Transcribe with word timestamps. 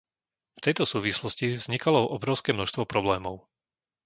V 0.57 0.63
tejto 0.65 0.83
súvislosti 0.93 1.45
vznikalo 1.59 2.01
obrovské 2.17 2.49
množstvo 2.57 2.83
problémov. 2.93 3.35